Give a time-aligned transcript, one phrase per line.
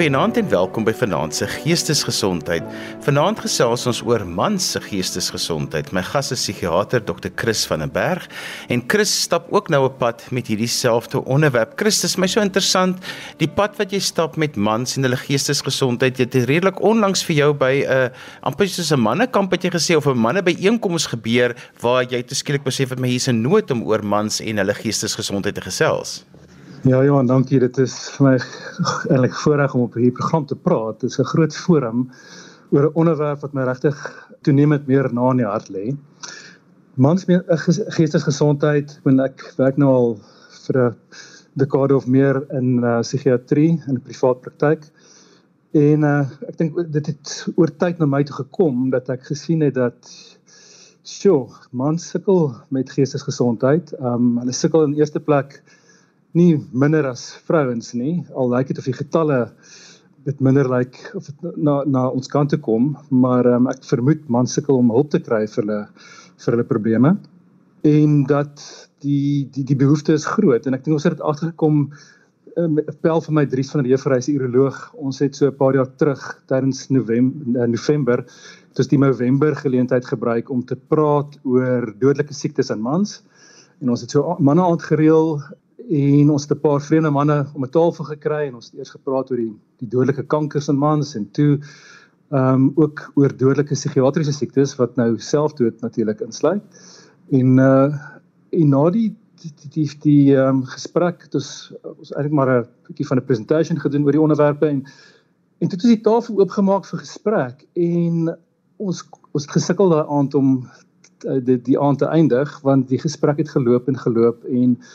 [0.00, 2.64] Goeienaand en welkom by Vanaand se Geestesgesondheid.
[3.04, 5.90] Vanaand gesels ons oor mans se geestesgesondheid.
[5.92, 7.28] My gas is psigiater Dr.
[7.36, 8.24] Chris van den Berg
[8.72, 11.76] en Chris stap ook nou op pad met hierdie selfde onderwerp.
[11.76, 13.04] Chris, dit is my so interessant
[13.44, 16.16] die pad wat jy stap met mans en hulle geestesgesondheid.
[16.16, 18.08] Jy het redelik onlangs vir jou by 'n uh,
[18.40, 22.34] amper soos 'n mannekamp het jy gesê of 'n manne byeenkoms gebeur waar jy te
[22.34, 26.24] skielik besef het my hier's 'n nood om oor mans en hulle geestesgesondheid te gesels.
[26.82, 27.58] Ja ja, dankie.
[27.60, 28.36] Dit is vir my
[29.12, 31.02] eintlik voorreg om op hierdie program te praat.
[31.02, 32.06] Dit is 'n groot forum
[32.72, 33.98] oor 'n onderwerp wat my regtig
[34.40, 35.96] toenemend meer na in die hart lê.
[36.94, 37.44] Mans met
[37.96, 40.20] geestesgesondheid, want ek werk nou al
[40.64, 40.96] vir 'n
[41.52, 44.88] dekade of meer in uh, psigiatrie in 'n privaat praktyk.
[45.72, 49.60] En uh, ek dink dit het oor tyd na my toe gekom dat ek gesien
[49.60, 50.08] het dat
[51.02, 53.92] sjoe, mans sukkel met geestesgesondheid.
[53.92, 55.62] Ehm um, hulle sukkel in eerste plek
[56.36, 58.20] nie minder as vrouens nie.
[58.34, 59.40] Al lyk dit of die getalle
[60.26, 64.26] dit minder lyk of dit na na ons kant toe kom maar um, ek vermoed
[64.28, 65.80] mans sukkel om hulp te kry vir hulle
[66.44, 67.16] vir hulle probleme.
[67.88, 68.62] En dat
[69.04, 71.86] die die die behoefte is groot en ek dink ons het dit agtergekom
[72.60, 74.78] um, pel van my Dries van der Heever hy's uroloog.
[75.00, 76.20] Ons het so 'n paar jaar terug
[76.52, 78.24] tydens November November
[78.76, 83.22] dis die November geleentheid gebruik om te praat oor dodelike siektes aan mans.
[83.80, 85.40] En ons het so manne aand gereël
[85.90, 88.90] en ons het 'n paar vreemde manne om 'n tafel gekry en ons het eers
[88.90, 91.58] gepraat oor die die dodelike kankers in mans en toe
[92.30, 96.62] ehm um, ook oor dodelike psigiatriese siektes wat nou selfdood natuurlik insluit.
[97.30, 97.94] En uh
[98.50, 102.68] en na die die die die ehm um, gesprek het ons ons eintlik maar 'n
[102.86, 104.84] bietjie van 'n presentasie gedoen oor die onderwerpe en
[105.58, 108.36] en toe het ons die tafel oopgemaak vir gesprek en
[108.76, 110.68] ons ons het gesukkel daai aand om
[111.26, 114.86] uh, die die aand te eindig want die gesprek het geloop en geloop en uh,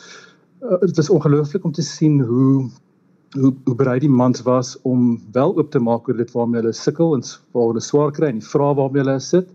[0.60, 2.70] dit was ongelooflik om te sien hoe
[3.36, 6.72] hoe hoe bereid die mans was om wel oop te maak oor dit waarmee hulle
[6.72, 9.48] sukkel en waar hulle swaar kry en die vrae waarmee hulle sit.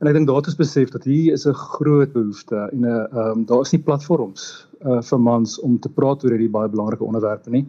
[0.00, 2.86] En ek dink daar het ons besef dat hier is 'n groot behoefte en 'n
[2.86, 6.68] ehm um, daar is nie platforms uh vir mans om te praat oor hierdie baie
[6.68, 7.66] belangrike onderwerpe nie.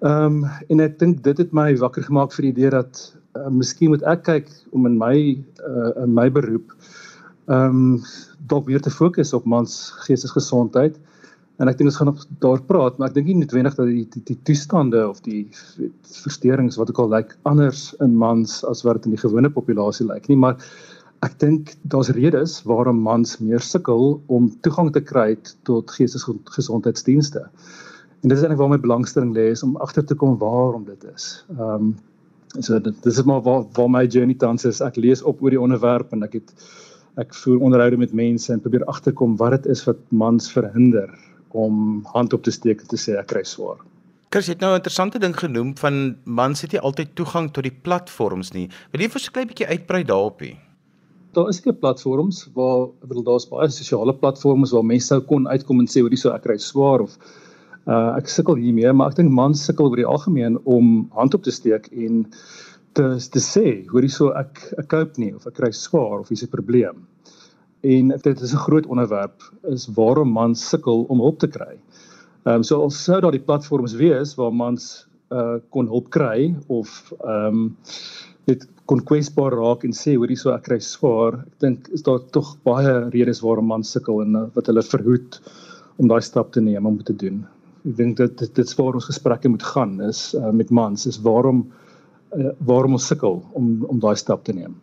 [0.00, 3.48] Ehm um, en ek dink dit het my wakker gemaak vir die idee dat uh,
[3.48, 6.72] miskien moet ek kyk om in my uh in my beroep
[7.48, 8.00] ehm um,
[8.46, 10.96] dalk weer te fokus op mans geestesgesondheid
[11.60, 14.06] en ek dink ons gaan nog daar praat maar ek dink nie noodwendig dat die
[14.14, 15.44] die, die toestande of die
[16.22, 20.08] versteurings wat ook al lyk anders in mans as wat dit in die gewone populasie
[20.08, 20.58] lyk nie maar
[21.22, 25.36] ek dink daar's redes waarom mans meer sukkel om toegang te kry
[25.68, 27.46] tot geestesgesondheidsdienste
[28.22, 31.04] en dit is eintlik waar my belangstelling lê is om agter te kom waarom dit
[31.14, 31.44] is.
[31.58, 31.92] Ehm um,
[32.60, 34.82] so dit dis is maar waar waar my journey tans is.
[34.84, 36.52] Ek lees op oor die onderwerp en ek het
[37.18, 41.10] ek voer onderhoude met mense en probeer agterkom wat dit is wat mans verhinder
[41.54, 43.80] om hand op te steek en te sê ek kry swaar.
[44.32, 47.78] Kers het nou 'n interessante ding genoem van mans het nie altyd toegang tot die
[47.82, 48.68] platforms nie.
[48.92, 50.56] Wil jy vir 'n klein bietjie uitbrei daarop nie?
[51.32, 55.48] Daar is seker platforms waar ek bedoel daar's baie sosiale platforms waar mense sou kon
[55.48, 57.18] uitkom en sê hoor hierso ek kry swaar of
[57.86, 61.42] uh ek sukkel hiermee, maar ek dink mans sukkel oor die algemeen om hand op
[61.42, 62.26] te steek en
[62.94, 66.42] te te sê hoor hierso ek ek koop nie of ek kry swaar of hier's
[66.42, 67.06] 'n probleem
[67.82, 71.78] en dit is 'n groot onderwerp is waarom mans sukkel om hulp te kry.
[72.44, 76.54] Ehm um, so al sou daar die platforms wees waar mans uh kon hulp kry
[76.66, 77.76] of ehm um,
[78.44, 81.34] dit kon kwesbaar raak en sê hoor hierso ek kry swaar.
[81.46, 85.40] Ek dink is daar tog baie redes waarom mans sukkel en uh, wat hulle verhoed
[85.96, 87.44] om daai stap te neem om te doen.
[87.86, 91.20] Ek dink dit dit dit's waar ons gesprekke moet gaan is uh, met mans is
[91.22, 91.66] waarom
[92.36, 94.74] uh, waarom ons sukkel om om daai stap te neem.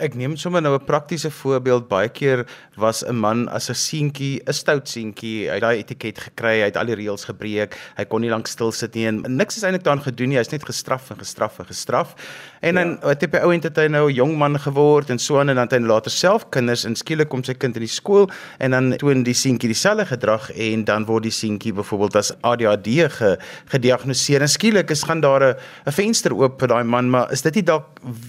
[0.00, 1.88] Ek neem sommer nou 'n praktiese voorbeeld.
[1.88, 2.46] Baie keer
[2.76, 6.68] was 'n man as 'n seentjie, 'n stout seentjie, hy het daai etiket gekry, hy
[6.72, 7.76] het al die reëls gebreek.
[7.96, 10.38] Hy kon nie lank stil sit nie en niks is eintlik daaraan gedoen nie.
[10.38, 12.14] Hy's net gestraf en gestraf en gestraf.
[12.62, 13.08] En dan ja.
[13.08, 15.56] het hy by ouend het hy nou 'n jong man geword en so aan en
[15.56, 18.70] dan het hy later self kinders en skielik kom sy kind in die skool en
[18.70, 23.38] dan toon die seentjie dieselfde gedrag en dan word die seentjie byvoorbeeld as ADHD ge,
[23.66, 24.40] gediagnoseer.
[24.40, 25.54] En skielik is gaan daar 'n
[25.86, 27.84] 'n venster oop vir daai man, maar is dit nie dalk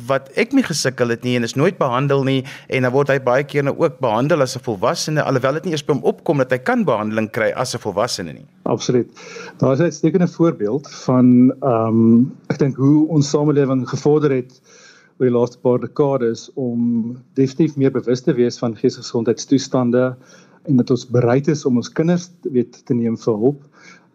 [0.07, 3.19] wat ek mee gesukkel het nie en is nooit behandel nie en dan word hy
[3.23, 6.43] baie keer nou ook behandel as 'n volwassene alhoewel dit nie eers by hom opkom
[6.43, 8.47] dat hy kan behandeling kry as 'n volwassene nie.
[8.65, 9.09] Absoluut.
[9.57, 14.61] Daar is 'n uitstekende voorbeeld van ehm um, ek dink hoe ons samelewing gevorder het
[15.19, 20.15] oor die laaste paar dekades om definitief meer bewus te wees van geestesgesondheidstoestande
[20.65, 23.61] en dat ons bereid is om ons kinders weet te neem vir hulp.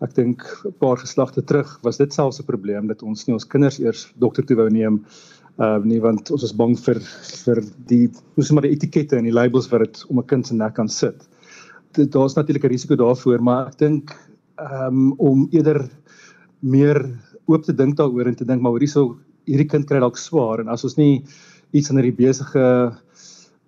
[0.05, 3.47] Ek dink 'n paar geslagte terug was dit selfs 'n probleem dat ons nie ons
[3.47, 5.05] kinders eers dokter toe wou neem
[5.59, 7.01] uh nie want ons is bang vir
[7.45, 8.07] vir die
[8.37, 10.75] hoe sê maar die etikette en die labels wat dit om 'n kind se nek
[10.75, 11.29] kan sit.
[11.93, 14.17] Daar's natuurlik 'n risiko daarvoor, maar ek dink
[14.59, 15.89] um om eerder
[16.61, 17.01] meer
[17.47, 19.17] oop te dink daaroor en te dink maar hoorie so
[19.47, 21.25] hierdie kind kry dalk swaar en as ons nie
[21.73, 22.93] iets aan hierdie besige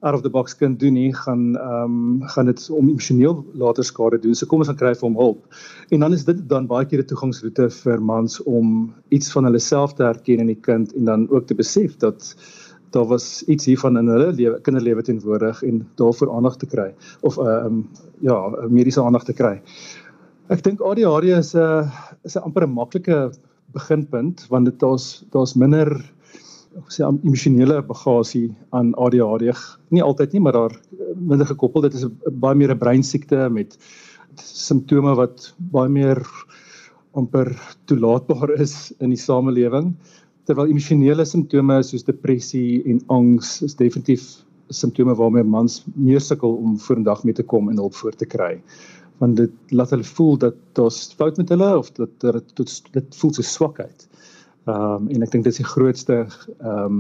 [0.00, 3.84] out of the box kan doen nie gaan ehm um, gaan dit om emosioneel later
[3.84, 4.34] skade doen.
[4.34, 5.54] So kom ons gaan kry vir hom hulp.
[5.90, 9.58] En dan is dit dan baie keer 'n toegangsroete vir mans om iets van hulle
[9.58, 12.34] self te herken in die kind en dan ook te besef dat
[12.90, 17.38] daar was iets hiervan in hulle lewe kinderlewe teenwoordig en daarvoor aandag te kry of
[17.38, 17.88] ehm um,
[18.20, 19.60] ja, mediese aandag te kry.
[20.48, 21.90] Ek dink ADHD is 'n
[22.24, 23.32] is 'n amper 'n maklike
[23.72, 25.90] beginpunt want dit daar's daar's minder
[26.92, 29.52] sê emosionele bagasie aan ADHD.
[29.94, 30.74] Nie altyd nie, maar daar
[31.16, 31.86] minder gekoppel.
[31.88, 32.06] Dit is
[32.40, 33.78] baie meer 'n breinsiekte met
[34.36, 36.22] simptome wat baie meer
[37.14, 37.50] amper
[37.86, 39.94] toelaatbaar is in die samelewing.
[40.46, 46.78] Terwyl emosionele simptome soos depressie en angs is definitief simptome waarmee mans meer sukkel om
[46.78, 48.60] vorendag mee te kom en hulp voor te kry.
[49.18, 53.32] Want dit laat hulle voel dat daar's fout met hulle of dat dit dit voel
[53.32, 54.08] so swakheid.
[54.68, 56.98] Ehm um, en ek dink dit is die grootste ehm um,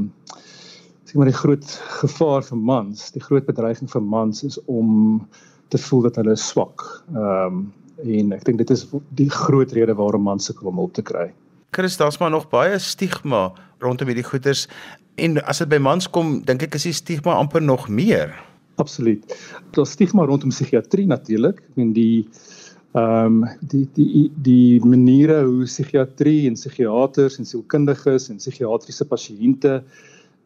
[1.08, 1.64] sê maar die groot
[2.02, 5.22] gevaar vir mans, die groot bedreiging vir mans is om
[5.72, 6.84] te voel dat hulle swak.
[7.12, 7.66] Ehm um,
[7.98, 8.86] en ek dink dit is
[9.18, 11.26] die groot rede waarom mans sukkel om hulp te kry.
[11.74, 13.50] Chris, daar's maar nog baie stigma
[13.82, 14.68] rondom hierdie goeters
[15.18, 18.32] en as dit by mans kom, dink ek is die stigma amper nog meer.
[18.78, 19.34] Absoluut.
[19.74, 21.58] Daar's stigma rondom psigiatrie natuurlik.
[21.58, 22.28] Ek meen die
[22.96, 29.82] ehm um, die die die maniere hoe psigiatrie en psigiaters en sielkundiges en psigiatriese pasiënte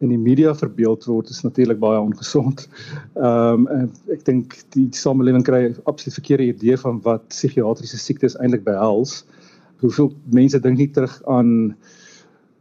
[0.03, 2.65] in die media verbeeld word is natuurlik baie ongesond.
[3.15, 8.65] Ehm um, ek dink die samelewing kry absoluut verkeerde idee van wat psigiatriese siektes eintlik
[8.67, 9.21] behels.
[9.79, 11.75] Hoeveel mense dink nie terug aan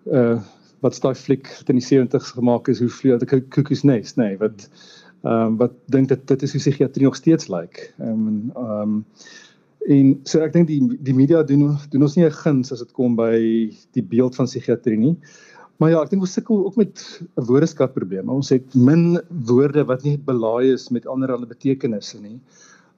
[0.07, 0.39] uh
[0.83, 4.39] wat daai fliek in die 70's gemaak is, hoe vlei die Cuckoo's Nest, nê, nee,
[4.41, 4.65] wat
[5.23, 7.85] ehm um, wat dink dit dit is hoe psigiatrie nog steeds lyk.
[7.99, 8.97] Ehm um, ehm um,
[9.91, 12.93] En so ek dink die die media doen doen ons nie 'n guns as dit
[12.93, 13.39] kom by
[13.93, 15.17] die beeld van psigiatrie nie.
[15.79, 17.01] Maar ja, ek dink ons sukkel ook met
[17.37, 18.29] 'n woordeskat probleem.
[18.29, 22.39] Ons het min woorde wat nie belaai is met anderlike betekenisse nie.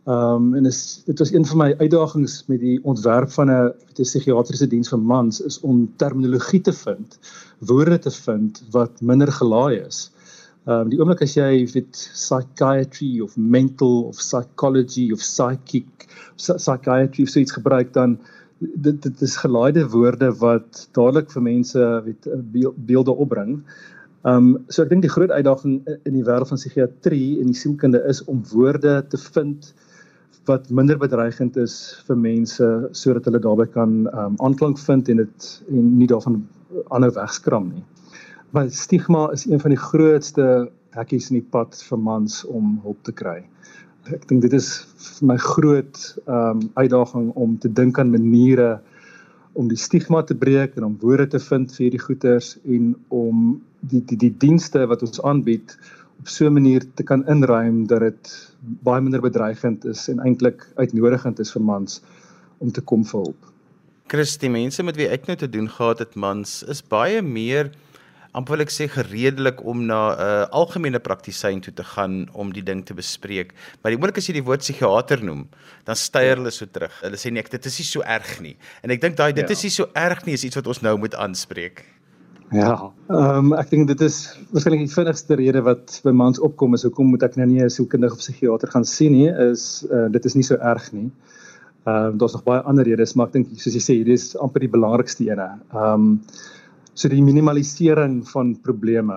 [0.04, 3.72] Ehm um, en is dit was een van my uitdagings met die ontwerp van 'n
[3.94, 7.18] psigiatriese diens vir mans is om terminologie te vind,
[7.58, 10.12] woorde te vind wat minder gelaai is.
[10.64, 16.06] Ehm um, die oomblik as jy weet psychiatry of mental of psychology of psychic
[16.40, 18.14] psychiatry of so iets gebruik dan
[18.86, 22.30] dit dit is gelaaide woorde wat dadelik vir mense weet
[22.88, 23.58] beelde opbring.
[24.24, 27.60] Ehm um, so ek dink die groot uitdaging in die wêreld van psigiatrie en die
[27.60, 29.74] sielkunde is om woorde te vind
[30.48, 31.74] wat minder bedreigend is
[32.08, 36.46] vir mense sodat hulle daarbey kan ehm um, aanklank vind en dit en nie daarvan
[36.88, 37.84] ander wegskram nie
[38.54, 43.00] maar stigma is een van die grootste hekkies in die pad vir mans om hulp
[43.06, 43.40] te kry.
[44.14, 44.68] Ek dink dit is
[45.18, 48.78] vir my groot ehm um, uitdaging om te dink aan maniere
[49.58, 53.44] om die stigma te breek en om woorde te vind vir hierdie goeters en om
[53.90, 55.76] die die die dienste wat ons aanbied
[56.20, 58.34] op so 'n manier te kan inruim dat dit
[58.86, 62.02] baie minder bedreigend is en eintlik uitnodigend is vir mans
[62.58, 63.50] om te kom vir hulp.
[64.06, 67.70] Christie, mense met wie ek nou te doen gehad het mans is baie meer
[68.34, 72.52] amper wil ek sê gereedelik om na 'n uh, algemene praktisyn toe te gaan om
[72.52, 73.54] die ding te bespreek.
[73.82, 75.46] Maar die oomblik as jy die woord psigiater noem,
[75.84, 76.94] dan styer hulle so terug.
[77.02, 78.56] Hulle sê nee, ek, dit is nie so erg nie.
[78.82, 79.52] En ek dink daai dit ja.
[79.52, 81.84] is nie so erg nie is iets wat ons nou moet aanspreek.
[82.52, 82.92] Ja.
[83.08, 84.18] Ehm um, ek dink dit is
[84.52, 87.70] waarskynlik die vinnigste rede wat by mans opkom is hoekom moet ek nou nie 'n
[87.70, 91.10] sielkundige of psigiater gaan sien nie is uh, dit is nie so erg nie.
[91.86, 94.36] Ehm um, daar's nog baie ander redes, maar ek dink soos jy sê, hierdie is
[94.36, 95.48] amper die belangrikste ene.
[95.72, 96.20] Ehm um,
[96.94, 99.16] so die minimalisering van probleme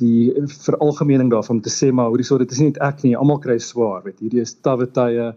[0.00, 0.32] die
[0.64, 3.58] veralgemening daarvan te sê maar hoorie so dit is nie net ek nie almal kry
[3.60, 4.02] swaar.
[4.06, 5.32] Weet hierdie is tawwe tye.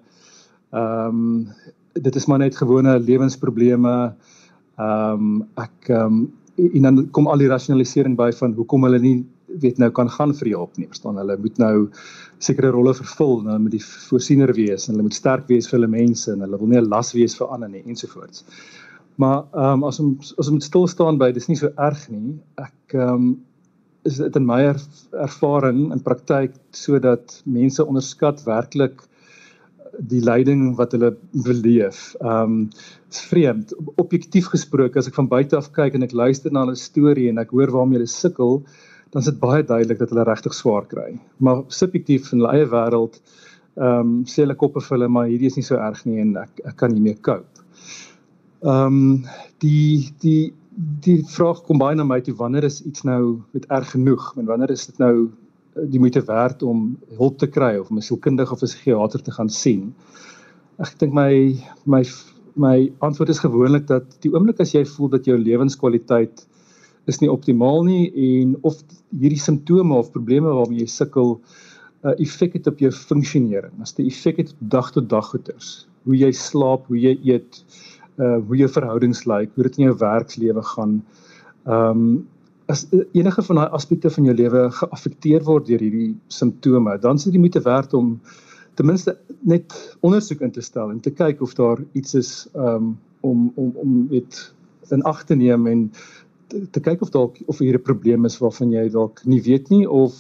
[0.74, 1.50] Ehm um,
[1.94, 3.98] dit is maar net gewone lewensprobleme.
[4.80, 6.24] Ehm um, ek ehm um,
[6.64, 9.18] en dan kom al die rasionalisering by van hoekom hulle nie
[9.62, 11.18] weet nou kan gaan vir hulp nie verstaan?
[11.18, 11.90] Hulle moet nou
[12.40, 15.92] sekere rolle vervul nou moet die voorsiener wees en hulle moet sterk wees vir hulle
[15.92, 18.46] mense en hulle wil nie 'n las wees vir ander nie ensovoorts
[19.22, 22.38] Maar ehm um, as ons as ons stil staan by dis nie so erg nie.
[22.62, 23.34] Ek ehm um,
[24.04, 24.80] is dit in my er,
[25.24, 29.06] ervaring in praktyk sodat mense onderskat werklik
[30.00, 31.14] die lyding wat hulle
[31.46, 32.16] beleef.
[32.22, 32.58] Ehm um,
[33.14, 33.76] is vreemd.
[34.02, 37.42] Objektief gesproke as ek van buite af kyk en ek luister na hulle storie en
[37.42, 38.64] ek hoor waarmee hulle sukkel,
[39.14, 41.12] dan is dit baie duidelik dat hulle regtig swaar kry.
[41.38, 43.22] Maar subjektief in hulle eie wêreld
[43.78, 46.36] ehm um, sê hulle koppe vir hulle maar hierdie is nie so erg nie en
[46.42, 47.63] ek ek kan hiermee cope.
[48.64, 49.26] Ehm um,
[49.60, 50.54] die die
[51.04, 54.48] die vraag kom baie na my toe wanneer is iets nou met erg genoeg en
[54.48, 56.86] wanneer is dit nou eh, die moeite werd om
[57.18, 59.94] hulp te kry of om 'n sielkundige of 'n psigiater te gaan sien.
[60.80, 62.04] Ek dink my my
[62.56, 66.48] my antwoord is gewoonlik dat die oomblik as jy voel dat jou lewenskwaliteit
[67.06, 68.80] is nie optimaal nie en of
[69.12, 71.42] hierdie simptome of probleme waarmee jy sukkel
[72.04, 73.74] 'n uh, effek het op jou funksionering.
[73.82, 77.66] As dit effek het op dag tot dag goeters, hoe jy slaap, hoe jy eet,
[78.18, 81.02] uh hoe jou verhoudings lyk, hoe dit in jou werkslewe gaan.
[81.66, 82.28] Ehm um,
[82.72, 87.26] as enige van daai aspekte van jou lewe geaffekteer word deur hierdie simptome, dan is
[87.28, 88.20] dit moeite werd om
[88.74, 92.96] ten minste net ondersoek in te stel en te kyk of daar iets is um,
[93.22, 94.40] om om om dit
[94.92, 95.84] in ag te neem en
[96.48, 99.70] te, te kyk of dalk of hier 'n probleem is waarvan jy dalk nie weet
[99.70, 100.16] nie of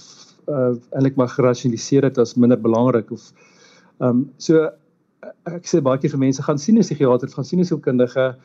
[0.48, 3.32] uh, eintlik maar gerasionaliseer dit as minder belangrik of
[4.00, 4.70] ehm um, so
[5.46, 8.36] ek sê baie keer vir mense gaan sien 'n psigiater, gaan sien 'n sielkundige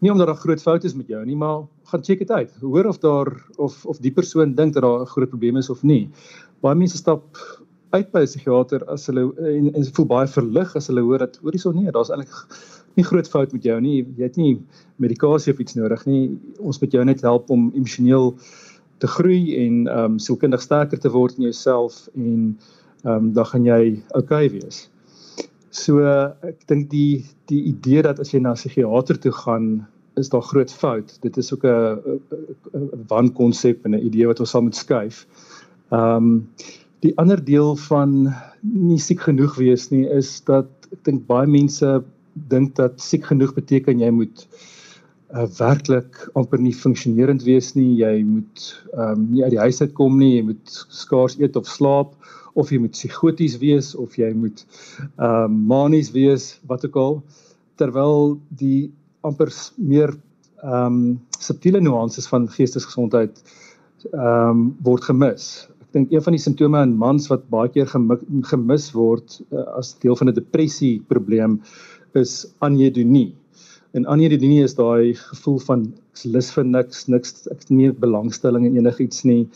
[0.00, 2.50] nie omdat daar groot foute is met jou nie, maar gaan check dit uit.
[2.60, 5.82] Hoor of daar of of die persoon dink dat daar 'n groot probleem is of
[5.82, 6.10] nie.
[6.60, 7.24] Baie mense stap
[7.90, 11.38] uit by 'n psigiater as hulle en, en voel baie verlig as hulle hoor dat
[11.42, 12.34] hoorie so nee, daar's eintlik
[12.96, 14.06] nie groot fout met jou nie.
[14.16, 14.62] Jy het nie
[14.96, 16.38] medikasie of iets nodig nie.
[16.58, 18.34] Ons moet jou net help om emosioneel
[18.98, 22.58] te groei en ehm um, sielkundig sterker te word in jouself en
[23.04, 24.88] ehm um, dan gaan jy okay wees.
[25.74, 25.98] So
[26.46, 30.46] ek dink die die idee dat as jy na 'n psigiater toe gaan is daar
[30.46, 31.18] groot fout.
[31.22, 32.20] Dit is ook 'n
[33.08, 35.26] wankonsep en 'n idee wat ons sal moet skuif.
[35.90, 36.48] Ehm um,
[37.00, 42.04] die ander deel van nie siek genoeg wees nie is dat ek dink baie mense
[42.48, 44.46] dink dat siek genoeg beteken jy moet
[45.34, 48.64] uh, werklik amper nie funksionerend wees nie jy moet
[48.96, 52.14] um, nie uit die huis uit kom nie jy moet skaars eet of slaap
[52.54, 54.64] of jy moet psigoties wees of jy moet
[55.18, 57.20] um, manies wees wat ook al
[57.80, 58.92] terwyl die
[59.26, 60.14] amper meer
[60.64, 60.98] ehm um,
[61.38, 63.42] subtiele nuances van geestesgesondheid
[64.12, 67.90] ehm um, word gemis dink een van die simptome in mans wat baie keer
[68.50, 71.60] gemis word uh, as deel van 'n depressie probleem
[72.18, 73.34] is anhedonie.
[73.94, 75.84] En anhedonie is daai gevoel van
[76.24, 79.48] lus vir niks, niks ek het nie belangstelling in enigiets nie.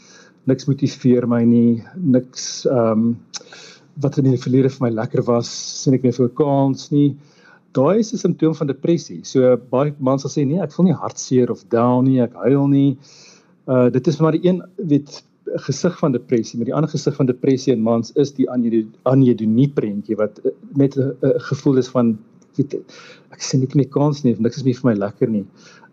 [0.49, 1.83] Niks motiveer my nie.
[1.97, 3.17] Niks ehm um,
[3.99, 5.49] wat in die verlede vir my lekker was,
[5.83, 7.17] sien ek nie vir 'n kans nie.
[7.75, 9.21] Daai is 'n simptoom van depressie.
[9.25, 12.69] So baie mans sal sê nee, ek voel nie hartseer of down nie, ek huil
[12.69, 12.97] nie.
[13.67, 15.23] Uh dit is maar een weet
[15.67, 20.17] gesig van depressie, maar die ander gesig van depressie in mans is die anhedonie prentjie
[20.17, 21.14] wat eh, net 'n
[21.50, 22.19] gevoel is van
[22.57, 22.75] weet
[23.31, 25.45] ek sien nie meer kans nie, niks is meer vir my lekker nie.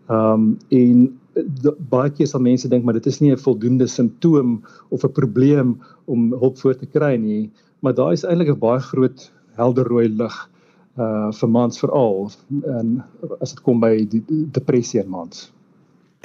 [0.09, 4.63] Um en eh, baie keer sal mense dink maar dit is nie 'n voldoende simptoom
[4.89, 8.79] of 'n probleem om hulp voor te kry nie, maar daar is eintlik 'n baie
[8.79, 10.49] groot helder rooi lig
[10.97, 12.31] uh vir mans veral
[12.79, 13.03] en
[13.41, 15.51] as dit kom by die depressie in mans.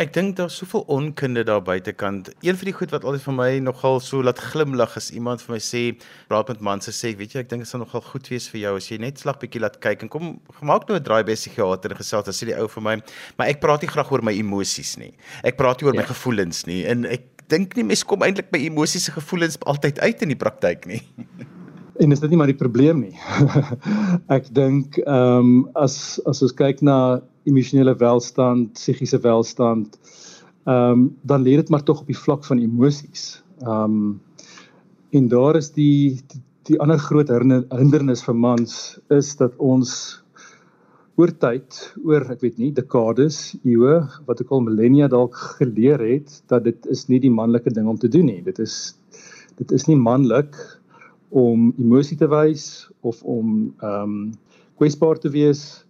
[0.01, 2.31] Ek dink daar's soveel onkunde daar buitekant.
[2.41, 5.53] Een van die goed wat altyd vir my nogal so laat glimlag is iemand vir
[5.53, 5.83] my sê,
[6.31, 8.63] praat met man se sê, weet jy, ek dink dit sal nogal goed wees vir
[8.63, 11.37] jou as jy net slag bietjie laat kyk en kom gemaak nou 'n draai by
[11.37, 12.97] psigiater en gesels, dan sê die ou vir my,
[13.37, 15.13] maar ek praat nie graag oor my emosies nie.
[15.45, 16.01] Ek praat nie oor ja.
[16.01, 20.01] my gevoelens nie en ek dink nie mense kom eintlik by emosies en gevoelens altyd
[20.01, 21.03] uit in die praktyk nie.
[22.01, 23.17] En is dit nie maar die probleem nie.
[24.37, 29.99] ek dink ehm um, as as ons kyk na emosionele welstand, psigiese welstand,
[30.69, 33.43] ehm um, dan lê dit maar tog op die vlak van emosies.
[33.65, 34.21] Ehm um,
[35.11, 38.75] en daar is die die, die ander groot hindernis vir mans
[39.11, 40.23] is dat ons
[41.19, 43.97] oor tyd, oor ek weet nie dekades, eeue,
[44.29, 47.99] wat ek al millennia dalk geleer het dat dit is nie die manlike ding om
[47.99, 48.41] te doen nie.
[48.47, 48.95] Dit is
[49.59, 50.57] dit is nie manlik
[51.31, 54.23] om emosie te wys of om ehm um,
[54.81, 55.85] kwesbaar te wees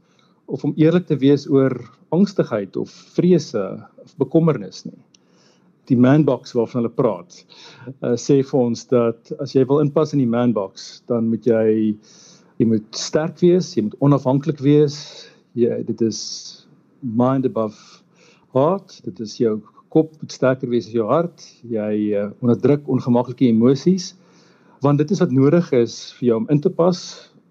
[0.51, 1.75] of om eerlik te wees oor
[2.15, 3.63] angstigheid of vrese
[4.03, 4.99] of bekommernis nie.
[5.91, 7.41] Die manbox waarvan hulle praat,
[8.03, 11.67] uh, sê vir ons dat as jy wil inpas in die manbox, dan moet jy
[12.61, 14.99] jy moet sterk wees, jy moet onafhanklik wees.
[15.57, 16.21] Jy dit is
[17.01, 17.79] mind above
[18.55, 19.57] heart, dit is jou
[19.91, 21.47] kop moet sterker wees as jou hart.
[21.67, 24.13] Jy uh, onderdruk ongemaklike emosies
[24.81, 26.99] want dit is wat nodig is vir jou om in te pas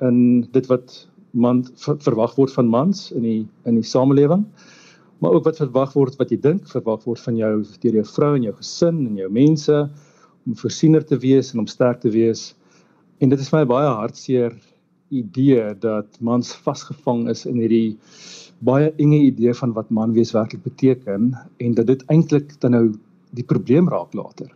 [0.06, 0.20] in
[0.53, 0.96] dit wat
[1.31, 4.45] man ver, verwag word van mans in die in die samelewing
[5.19, 8.36] maar ook wat verwag word wat jy dink verwag word van jou deur jou vrou
[8.36, 9.77] en jou gesin en jou mense
[10.48, 12.53] om voorsiener te wees en om sterk te wees
[13.19, 14.55] en dit is my baie hartseer
[15.09, 17.98] idee dat mans vasgevang is in hierdie
[18.65, 22.86] baie enge idee van wat man wees werklik beteken en dat dit eintlik dan nou
[23.38, 24.50] die probleem raak later.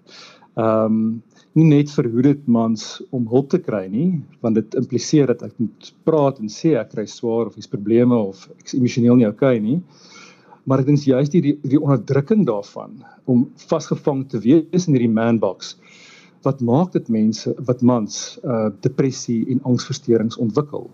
[0.55, 1.21] Ehm um,
[1.53, 5.43] nie net vir hoe dit mans om hulp te kry nie, want dit impliseer dat
[5.45, 9.19] ek moet praat en sê ek kry swaar of iets probleme of ek is emosioneel
[9.19, 9.81] nie okay nie.
[10.65, 15.41] Maar ek dink juist die die onderdrukking daarvan om vasgevang te wees in hierdie man
[15.43, 15.75] box
[16.43, 20.89] wat maak dit mense wat mans uh depressie en angsversteurings ontwikkel.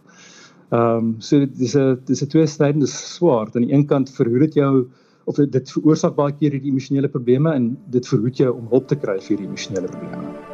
[0.69, 3.55] Ehm um, so dis 'n dis 'n tweestrydende swaard.
[3.55, 4.89] Aan die een kant verhoed dit jou
[5.25, 8.87] of dit, dit veroorsaak baie keer hierdie emosionele probleme en dit verhoed jou om hulp
[8.87, 10.48] te kry vir hierdie emosionele probleme.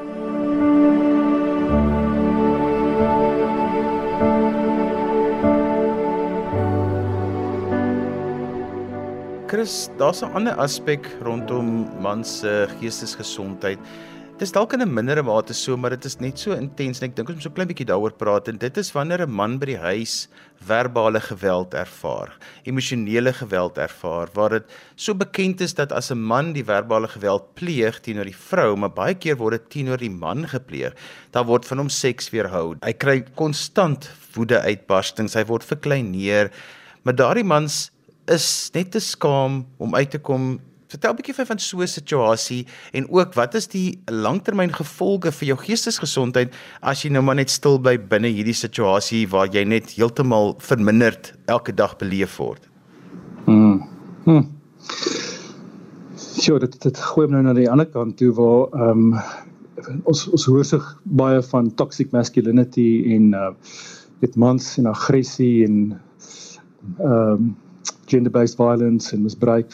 [9.46, 13.78] Chris, daar's 'n ander aspek rondom man se geestesgesondheid.
[14.38, 17.16] Dis dalk in 'n mindere mate so, maar dit is net so intens en ek
[17.16, 19.66] dink ons moet so klein bietjie daaroor praat en dit is wanneer 'n man by
[19.66, 20.28] die huis
[20.60, 22.34] verbale geweld ervaar,
[22.64, 24.64] emosionele geweld ervaar, waar dit
[24.96, 28.94] so bekend is dat as 'n man die verbale geweld pleeg teenoor die vrou, maar
[28.94, 30.94] baie keer word dit teenoor die man gepleeg,
[31.32, 32.76] dan word van hom seks weerhou.
[32.82, 36.52] Hy kry konstant woede uitbarstings, hy word verkleineer,
[37.04, 37.92] maar daardie mans
[38.32, 40.56] is net te skaam om uit te kom
[40.96, 45.48] Vertel 'n bietjie van so 'n situasie en ook wat is die langtermyn gevolge vir
[45.48, 49.96] jou geestesgesondheid as jy nou maar net stil bly binne hierdie situasie waar jy net
[49.98, 52.70] heeltemal verminderd elke dag beleef word.
[53.46, 53.82] Mm.
[54.26, 54.44] Hm.
[56.16, 59.20] Sjoe, dit dit gooi nou na die ander kant toe waar ehm um,
[60.04, 63.52] ons ons hoor sig baie van toxic masculinity en uh
[64.22, 66.00] dit mans en aggressie en
[67.00, 67.56] ehm um,
[68.12, 69.74] gender-based violence en misbruik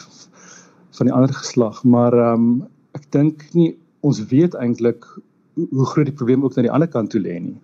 [0.96, 3.72] van die ander geslag, maar ehm um, ek dink nie
[4.04, 5.06] ons weet eintlik
[5.54, 7.58] hoe, groot die probleem ook aan die ander kant toe lê nie.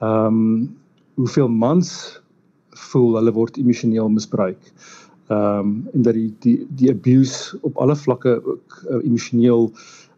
[0.00, 0.76] Ehm um,
[1.16, 1.90] hoeveel mans
[2.76, 4.72] voel hulle word emosioneel misbruik.
[5.28, 9.72] Ehm um, en dat die die die abuse op alle vlakke ook uh, emosioneel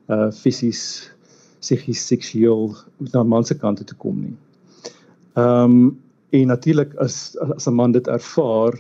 [0.08, 0.82] uh fisies
[1.60, 2.74] psigies seksueel
[3.12, 4.36] na mans se kant toe kom nie.
[5.34, 5.98] Ehm um,
[6.30, 8.74] en natuurlik as as 'n man dit ervaar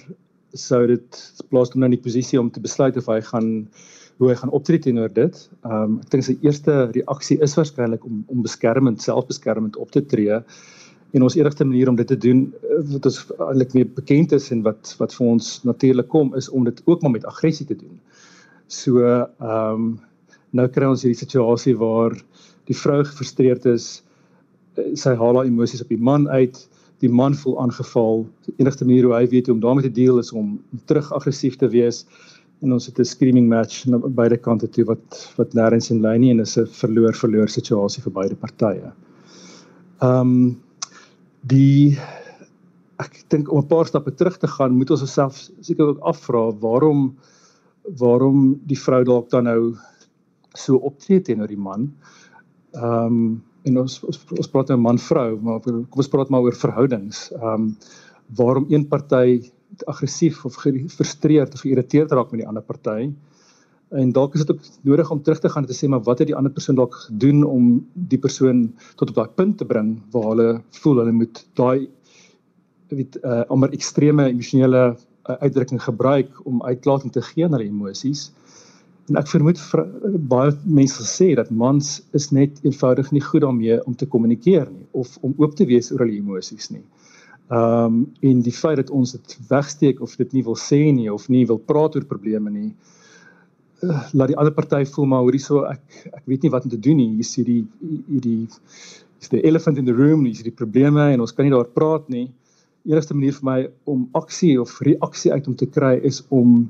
[0.56, 3.50] sou dit plaas hom nou in die posisie om te besluit of hy gaan
[4.18, 5.36] hoe hy gaan optree teenoor dit.
[5.62, 10.02] Ehm um, ek dink sy eerste reaksie is waarskynlik om om beskermend, selfbeskermend op te
[10.02, 10.40] tree.
[11.16, 14.50] En ons enigste manier om dit te doen eh, wat ons eintlik meer bekend is
[14.54, 17.78] en wat wat vir ons natuurlik kom is om dit ook maar met aggressie te
[17.78, 18.00] doen.
[18.66, 19.88] So ehm um,
[20.50, 22.14] nou kry ons hierdie situasie waar
[22.68, 24.02] die vrou gefrustreerd is,
[24.76, 26.67] eh, sy haal haar emosies op die man uit
[27.02, 28.26] die man voel aangeval.
[28.46, 30.58] Die enigste manier hoe hy weet hoe om daarmee te deel is om
[30.90, 32.04] terug aggressief te wees.
[32.62, 36.20] En ons het 'n screaming match aan beide kante toe wat wat nêrens in lyn
[36.20, 38.92] nie en is 'n verloor-verloor situasie vir beide partye.
[40.02, 40.62] Ehm um,
[41.42, 41.98] die
[42.98, 46.50] ek dink om 'n paar stappe terug te gaan, moet ons osself seker ook afvra
[46.60, 47.16] waarom
[47.98, 49.74] waarom die vrou dalk dan nou
[50.54, 51.92] so optree teenoor die man.
[52.74, 56.46] Ehm um, en ons ons, ons praat nou man vrou maar kom ons praat maar
[56.46, 57.28] oor verhoudings.
[57.38, 57.72] Ehm um,
[58.38, 59.40] waarom een party
[59.88, 63.08] aggressief of gefrustreerd of geïrriteerd raak met die ander party.
[63.88, 66.18] En dalk is dit ook nodig om terug te gaan en te sê maar wat
[66.18, 68.66] het die ander persoon dalk gedoen om die persoon
[69.00, 70.48] tot op daai punt te bring waar hulle
[70.80, 71.88] voel hulle moet daai
[72.88, 78.30] weet uh amper ekstreme emosionele uh, uitdrukking gebruik om uitlating te gee aan hulle emosies.
[79.08, 79.60] En ek vermoed
[80.28, 84.84] baie mense sê dat mans is net eenvoudig nie goed daarmee om te kommunikeer nie
[84.92, 86.84] of om oop te wees oor hulle emosies nie.
[87.48, 91.08] Ehm um, en die feit dat ons dit wegsteek of dit nie wil sê nie
[91.12, 92.68] of nie wil praat oor probleme nie,
[93.80, 96.74] uh, laat die ander party voel maar hoorie so ek ek weet nie wat om
[96.74, 97.08] te doen nie.
[97.14, 97.62] Hier is hierdie
[98.10, 98.42] hierdie
[99.22, 101.72] is die elephant in the room, hier is die probleme en ons kan nie daar
[101.80, 102.26] praat nie.
[102.84, 106.68] Die enigste manier vir my om aksie of reaksie uit om te kry is om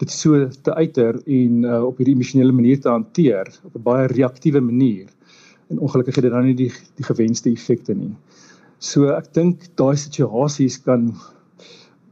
[0.00, 4.06] dit so te uiter en uh, op hierdie emosionele manier te hanteer op 'n baie
[4.12, 5.08] reaktiewe manier.
[5.68, 8.14] En ongelukkig het dit dan nie die die gewenste effekte nie.
[8.78, 11.14] So ek dink daai situasies kan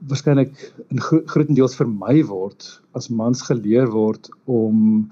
[0.09, 0.57] waarskynlik
[0.91, 5.09] in grootendeels vermy word as mans geleer word om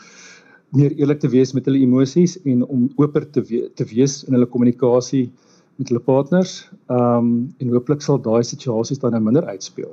[0.73, 4.33] meer eerlik te wees met hulle emosies en om oper te we te wees in
[4.33, 5.31] hulle kommunikasie
[5.77, 6.71] met hulle partners.
[6.89, 9.93] Ehm um, en hooplik sal daai situasies dan nou minder uitspeel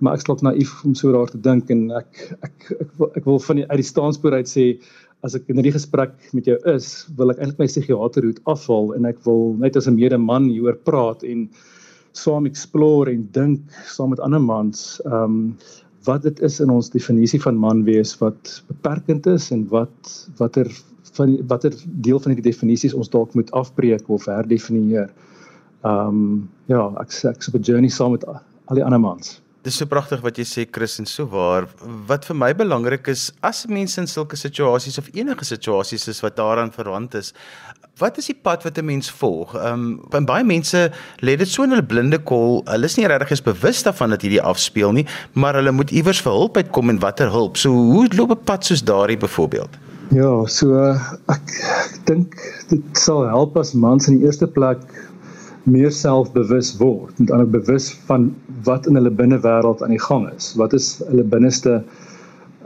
[0.00, 3.24] maar ek slop naïef om so daar te dink en ek ek ek wil, ek
[3.28, 4.66] wil van die uit die staanspoor uit sê
[5.26, 6.86] as ek in hierdie gesprek met jou is,
[7.18, 11.24] wil ek eintlik my psigiaterhoed afval en ek wil net as 'n medeman hieroor praat
[11.24, 11.48] en
[12.12, 15.54] saam explore en dink saam met ander mans ehm um,
[16.08, 20.68] wat dit is in ons definisie van man wees wat beperkend is en wat watter
[21.16, 25.10] van watter deel van die definisies ons dalk moet afbreek of herdefinieer.
[25.84, 29.40] Ehm um, ja, ek ek's op 'n journey saam met al die ander mans.
[29.60, 31.66] Dis so pragtig wat jy sê Chris en so waar.
[32.08, 36.38] Wat vir my belangrik is as mense in sulke situasies of enige situasies is wat
[36.38, 37.34] daaraan verwant is,
[38.00, 39.52] wat is die pad wat 'n mens volg?
[39.54, 42.62] Ehm um, baie mense lê dit so in hulle blinde kol.
[42.64, 46.22] Hulle is nie regtig eens bewus daarvan dat hierdie afspeel nie, maar hulle moet iewers
[46.24, 47.56] vir hulp uitkom en watter hulp.
[47.56, 49.76] So hoe loop 'n pad soos daardie byvoorbeeld?
[50.10, 50.74] Ja, so
[51.28, 52.34] ek, ek dink
[52.68, 54.80] dit sal help as mans in die eerste plek
[55.68, 58.30] meer selfbewus word, met ander bewus van
[58.64, 60.54] wat in hulle binnewêreld aan die gang is.
[60.60, 61.80] Wat is hulle binneste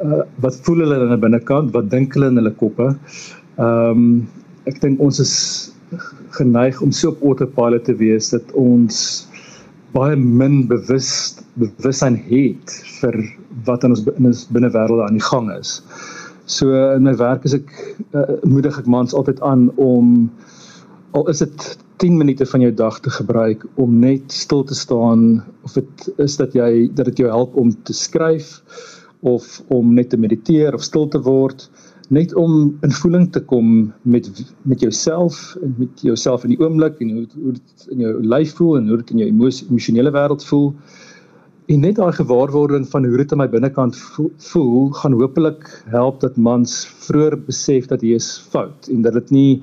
[0.03, 2.95] uh, wat voel hulle in hulle binnekant, wat dink hulle in hulle koppe?
[3.59, 4.09] Ehm um,
[4.65, 5.35] ek dink ons is
[6.33, 9.27] geneig om so op autopilot te wees dat ons
[9.93, 11.11] baie min bewus
[11.61, 13.19] bewussyn het vir
[13.69, 15.77] wat in ons in ons binnewêreld aan die gang is.
[16.47, 17.71] So in my werk is ek
[18.17, 20.31] uh, moedig ek mans altyd aan om
[21.15, 21.67] al is dit
[22.03, 26.37] 10 minute van jou dag te gebruik om net stil te staan of dit is
[26.37, 28.61] dat jy dat dit jou help om te skryf
[29.21, 31.69] of om net te mediteer of stil te word
[32.09, 34.29] net om in voeling te kom met
[34.63, 38.55] met jouself en met jouself in die oomblik en hoe hoe dit in jou lyf
[38.59, 40.75] voel en hoe dit in jou emosionele wêreld voel.
[41.67, 43.97] En net daai gewaarwording van hoe dit in my binnekant
[44.51, 49.31] voel gaan hopelik help dat mans vroeër besef dat hy is fout en dat dit
[49.31, 49.63] nie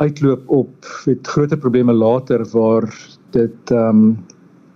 [0.00, 2.88] uitloop op met groter probleme later waar
[3.36, 4.18] dit ehm um,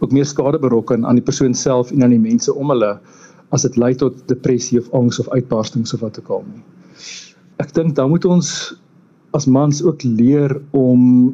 [0.02, 2.98] ook meer skade berokken aan die persoon self en aan die mense om hulle
[3.56, 6.62] as dit lei tot depressie of angs of uitbarstings of wat ook al nie.
[7.62, 8.50] Ek dink dan moet ons
[9.38, 11.32] as mans ook leer om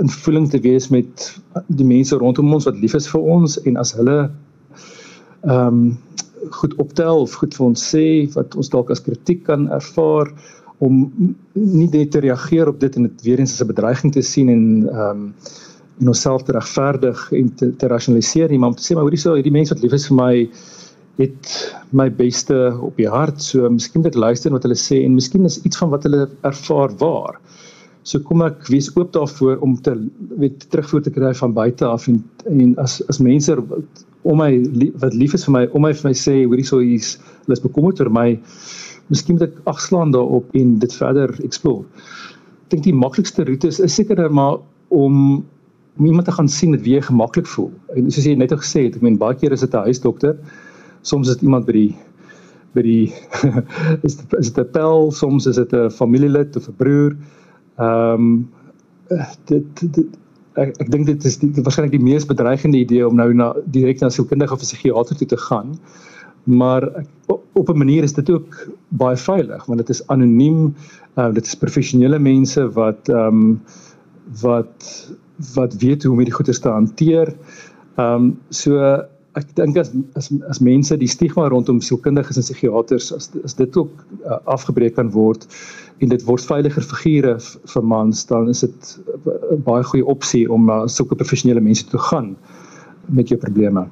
[0.00, 1.26] in voeling te wees met
[1.66, 4.18] die mense rondom ons wat lief is vir ons en as hulle
[5.44, 5.86] ehm um,
[6.52, 10.28] goed optel of goed vir ons sê wat ons dalk as kritiek kan ervaar
[10.78, 11.12] om
[11.52, 14.48] nie net te reageer op dit en dit weer eens as 'n bedreiging te sien
[14.48, 15.34] en ehm um,
[16.00, 19.20] en onsself te regverdig en te, te rasionaliseer nie maar om te sê maar hoorie
[19.20, 20.32] so hierdie mense wat lief is vir my
[21.18, 21.50] het
[21.94, 25.46] my beste op die hart so miskien moet ek luister wat hulle sê en miskien
[25.46, 27.38] is iets van wat hulle ervaar waar.
[28.04, 29.94] So kom ek wees oop daarvoor om te
[30.40, 32.18] weet terugvoer te kry van buite af en
[32.50, 33.54] en as as mense
[34.24, 34.50] om my
[35.02, 37.64] wat lief is vir my om my vir my sê hoorie so hier's hulle is
[37.64, 38.28] bekommerd oor my
[39.12, 41.84] miskien moet ek agslaan daarop en dit verder explore.
[42.64, 45.44] Ek dink die maklikste roete is, is seker maar om
[46.00, 47.70] iemand te gaan sien met wie jy gemaklik voel.
[47.94, 50.34] En soos jy net al gesê het, ek meen baie keer is dit 'n huisdokter.
[51.02, 51.94] Soms is dit iemand by die
[52.74, 53.12] by die
[54.06, 57.16] is dit is dit 'n pel, soms is dit 'n familielid of 'n broer.
[57.78, 58.48] Ehm um,
[59.46, 60.06] dit, dit
[60.60, 64.10] ek ek dink dit is waarskynlik die mees bedreigende idee om nou na direk na
[64.10, 65.78] sielkundige of psigiatër toe te gaan
[66.44, 66.84] maar
[67.52, 70.74] op 'n manier is dit ook baie veilig want dit is anoniem
[71.16, 73.60] uh, dit is professionele mense wat ehm um,
[74.40, 75.08] wat
[75.54, 77.34] wat weet hoe om hierdie goeie te hanteer.
[77.96, 78.78] Ehm um, so
[79.34, 83.76] ek dink as as as mense die stigma rondom sielkundiges en psigiaters as as dit
[83.76, 83.90] ook
[84.26, 85.48] uh, afgebreek kan word
[86.02, 87.34] en dit word veiliger figure
[87.74, 88.94] vir mans dan is dit
[89.26, 92.36] 'n baie goeie opsie om na sulke professionele mense toe gaan
[93.08, 93.88] met jou probleme.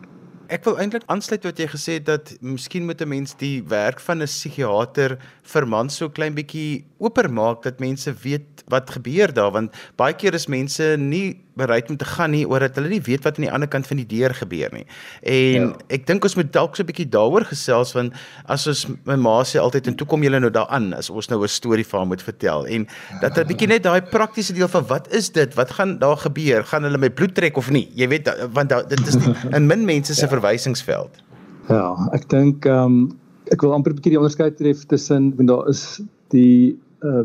[0.52, 4.00] Ek wil eintlik aansluit wat jy gesê het dat miskien moet 'n mens die werk
[4.00, 9.32] van 'n psigiater vir mans so klein bietjie oper maak dat mense weet wat gebeur
[9.34, 12.88] daar want baie keer is mense nie bereid om te gaan nie oor dat hulle
[12.94, 14.84] nie weet wat aan die ander kant van die deur gebeur nie.
[15.28, 15.70] En ja.
[15.92, 19.42] ek dink ons moet dalk so 'n bietjie daaroor gesels want as ons my ma
[19.44, 22.08] sê altyd en toe kom julle nou daaraan as ons nou 'n storie vir haar
[22.08, 22.86] moet vertel en
[23.20, 25.54] dat 'n bietjie net daai praktiese deel van wat is dit?
[25.54, 26.64] Wat gaan daar gebeur?
[26.64, 27.88] Gaan hulle my bloed trek of nie?
[27.94, 30.28] Jy weet want da, dit is nie in min mense se ja.
[30.28, 31.22] verwysingsveld.
[31.68, 33.18] Ja, ek dink ehm um,
[33.52, 36.00] ek wil amper 'n bietjie die onderskeid tref tussen want daar is
[36.32, 37.24] die uh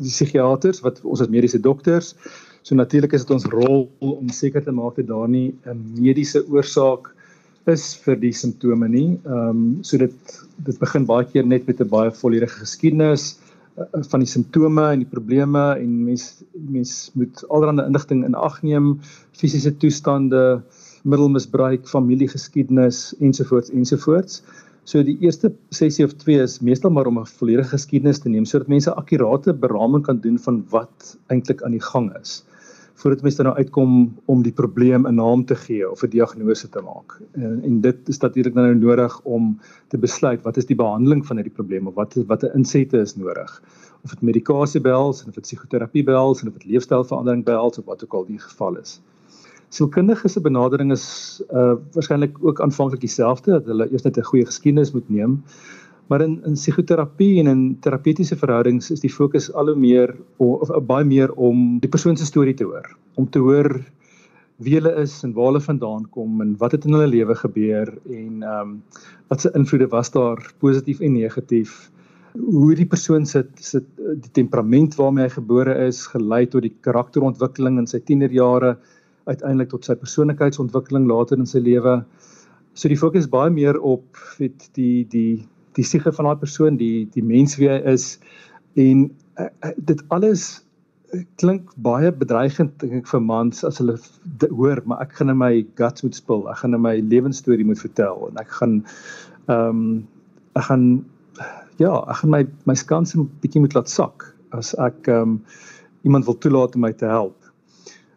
[0.00, 2.14] die psigiaters wat ons as mediese dokters
[2.62, 6.44] So natuurlik is dit ons rol om seker te maak dat daar nie 'n mediese
[6.48, 7.14] oorsaak
[7.66, 9.18] is vir die simptome nie.
[9.24, 10.14] Ehm um, so dit
[10.64, 13.38] dit begin baie keer net met 'n baie volledige geskiedenis
[13.78, 18.62] uh, van die simptome en die probleme en mens mens moet allerlei inligting in ag
[18.62, 19.00] neem,
[19.32, 20.62] fisiese toestande,
[21.02, 24.42] middelmisbruik, familiegeskiedenis ensovoorts ensovoorts.
[24.90, 28.44] So die eerste sessie of twee is meestal maar om 'n volledige geskiedenis te neem
[28.44, 32.40] sodat mense akkurate beraming kan doen van wat eintlik aan die gang is
[33.00, 33.92] voordat mense dan nou uitkom
[34.34, 37.20] om die probleem 'n naam te gee of 'n diagnose te maak.
[37.32, 41.36] En, en dit is natuurlik nou nodig om te besluit wat is die behandeling van
[41.36, 43.62] hierdie probleem of wat watter insette is nodig.
[44.04, 47.84] Of dit medikasie behels en of dit psigoterapie behels en of dit leefstylverandering behels of
[47.84, 49.00] wat ook al die geval is.
[49.70, 51.04] Sielkundige se benadering is
[51.54, 55.42] uh waarskynlik ook aanvanklik dieselfde dat hulle eers net 'n goeie geskiedenis moet neem.
[56.10, 60.70] Maar in in psigoterapie en in terapeutiese verhoudings is die fokus al hoe meer of,
[60.70, 63.84] of baie meer om die persoon se storie te hoor, om te hoor
[64.58, 67.94] wie hulle is en waar hulle vandaan kom en wat het in hulle lewe gebeur
[68.10, 68.82] en ehm um,
[69.30, 71.90] wat se invloede was daar positief en negatief.
[72.34, 77.78] Hoe die persoon se se die temperament waarmee hy gebore is gelei tot die karakterontwikkeling
[77.78, 78.76] in sy tienerjare
[79.30, 82.00] uiteindelik tot sy persoonlikheidsontwikkeling later in sy lewe.
[82.74, 85.42] So die fokus baie meer op weet die die
[85.78, 88.16] die siege van daai persoon, die die mens wie hy is
[88.78, 89.06] en
[89.38, 90.64] uh, uh, dit alles
[91.42, 93.96] klink baie bedreigend ek vir mans as hulle
[94.54, 96.46] hoor maar ek gaan in my guts moet spil.
[96.50, 98.80] Ek gaan in my lewensstorie moet vertel en ek gaan
[99.46, 99.82] ehm um,
[100.58, 100.84] ek gaan
[101.80, 105.40] ja, ek gaan my my skans 'n bietjie moet laat sak as ek ehm um,
[106.02, 107.36] iemand wil toelaat om my te help.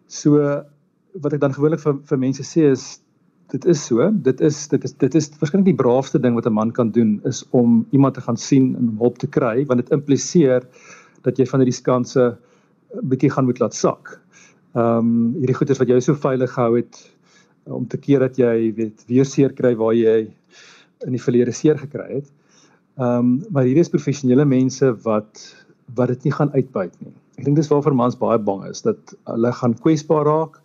[0.07, 0.63] So
[1.21, 3.01] wat ek dan gewoonlik vir vir mense sê is
[3.53, 6.53] dit is so, dit is dit is dit is waarskynlik die braafste ding wat 'n
[6.53, 9.91] man kan doen is om iemand te gaan sien en hulp te kry want dit
[9.91, 10.63] impliseer
[11.23, 12.37] dat jy van hierdie skanse
[12.93, 14.19] 'n bietjie gaan moet laat sak.
[14.75, 16.95] Ehm um, hierdie goeders wat jou so veilig gehou het
[17.63, 20.33] om te keer dat jy weet weer seer kry waar jy
[21.05, 22.31] in die verlede seer gekry het.
[22.97, 25.55] Ehm um, maar hierdie is professionele mense wat
[25.95, 27.13] wat dit nie gaan uitbuit nie.
[27.37, 30.62] Ek dink dis waarvoor mans baie bang is dat hulle gaan kwesbaar raak.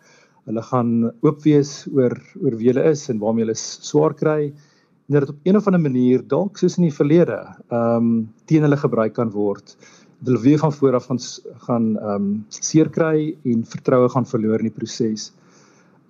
[0.49, 5.15] Hulle gaan oop wees oor oor wie hulle is en waarmee hulle swaar kry en
[5.15, 8.13] dat dit op een of ander manier dalk soos in die verlede ehm um,
[8.49, 9.75] teen hulle gebruik kan word
[10.25, 11.19] hulle weer van voor af gaan
[11.67, 15.31] gaan ehm um, seer kry en vertroue gaan verloor in die proses.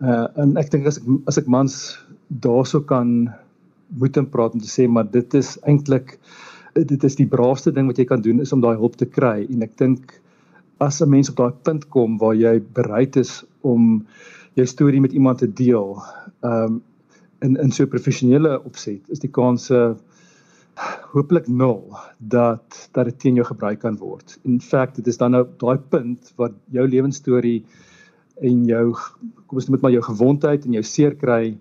[0.02, 1.76] Uh en ek dink as ek as ek mans
[2.30, 3.30] daarso kan
[4.00, 6.18] moet in praat om te sê maar dit is eintlik
[6.74, 9.46] dit is die braafste ding wat jy kan doen is om daai hulp te kry
[9.50, 10.14] en ek dink
[10.80, 14.06] as 'n mens op daai punt kom waar jy bereid is om
[14.54, 15.98] jou storie met iemand te deel
[16.42, 16.84] ehm um,
[17.40, 19.96] in in so 'n professionele opset is die kanse uh,
[21.12, 24.38] hopelik nul dat dat dit teen jou gebruik kan word.
[24.44, 27.66] In feite dit is dan nou daai punt wat jou lewensstorie
[28.42, 28.86] en jou
[29.46, 31.58] kom ons dit maar jou gewondheid en jou seer kry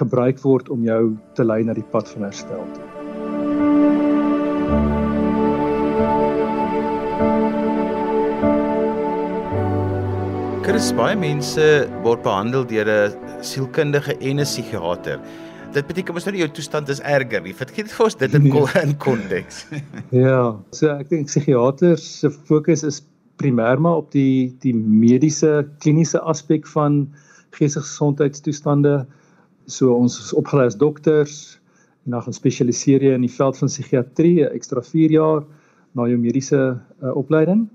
[0.00, 1.02] gebruik word om jou
[1.34, 2.97] te lei na die pad van herstel.
[10.78, 11.62] Chris, baie mense
[12.04, 15.18] word behandel deur 'n sielkundige en 'n psigiater
[15.74, 18.82] dit beteken mos nou jou toestand is erger gee dit vir ons dit in nee.
[18.82, 19.66] in konteks?
[20.26, 23.02] ja, so ek dink psigiaters se fokus is
[23.42, 27.08] primêr maar op die die mediese kliniese aspek van
[27.58, 29.04] geestesgesondheidstoestande.
[29.66, 31.58] So ons is opgelei as dokters
[32.06, 35.42] en dan gaan spesialiseer jy in die veld van psigiatrie, ekstra 4 jaar
[35.98, 37.66] na jou mediese uh, opleiding.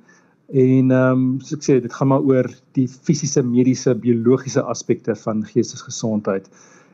[0.51, 5.15] En ehm um, so ek sê dit gaan maar oor die fisiese, mediese, biologiese aspekte
[5.15, 6.49] van geestesgesondheid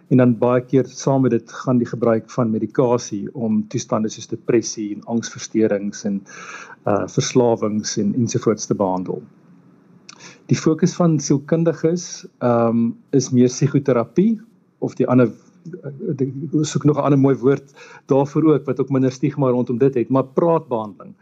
[0.10, 4.30] en dan baie keer saam met dit gaan die gebruik van medikasie om toestande soos
[4.30, 6.22] depressie en angsversteurings en
[6.90, 9.22] uh verslawings en ensovoorts te behandel.
[10.50, 14.40] Die fokus van sielkundiges ehm um, is meer psigoterapie
[14.80, 15.30] of die ander
[16.18, 16.30] ek
[16.66, 17.74] soek nog 'n ander mooi woord
[18.06, 21.14] daarvoor ook wat ook minder stigma rondom dit het, maar praatbehandeling.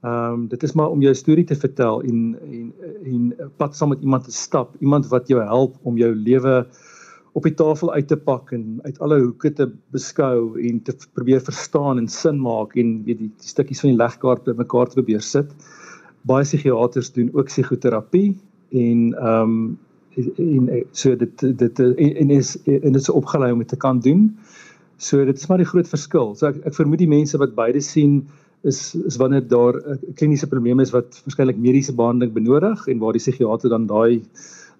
[0.00, 2.72] Ehm um, dit is maar om jou storie te vertel en en
[3.04, 6.66] en pad saam met iemand te stap, iemand wat jou help om jou lewe
[7.32, 11.42] op die tafel uit te pak en uit alle hoeke te beskou en te probeer
[11.42, 15.22] verstaan en sin maak en weet die, die stukkies van die legkaart bymekaar te probeer
[15.22, 15.50] sit.
[16.22, 18.36] Baie psigiaters doen ook psigoterapie
[18.70, 19.78] en ehm um,
[20.18, 24.36] en so dit dit en is en dit is opgelei om dit te kan doen.
[24.96, 26.34] So dit is maar die groot verskil.
[26.34, 28.28] So ek ek vermoed die mense wat beide sien
[28.62, 33.12] is is wanneer daar 'n kliniese probleem is wat waarskynlik mediese behandeling benodig en waar
[33.12, 34.22] die psigiater dan daai